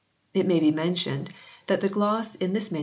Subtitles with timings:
[0.33, 1.29] It may be mentioned
[1.67, 2.79] that the gloss in this MS.